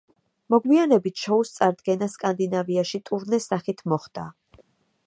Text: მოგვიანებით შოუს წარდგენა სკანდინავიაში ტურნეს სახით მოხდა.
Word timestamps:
მოგვიანებით 0.53 1.21
შოუს 1.25 1.51
წარდგენა 1.59 2.09
სკანდინავიაში 2.15 3.03
ტურნეს 3.11 3.51
სახით 3.53 3.87
მოხდა. 3.95 4.27